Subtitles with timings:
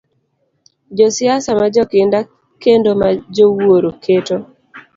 [0.97, 2.19] Josiasa ma jokinda
[2.61, 4.37] kendo ma jowuoro, keto